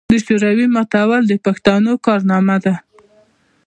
[0.09, 2.75] د شوروي ماتول د پښتنو کارنامه ده.